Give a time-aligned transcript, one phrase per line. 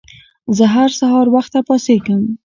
[0.57, 2.21] زه هر سهار وخته پاڅيږم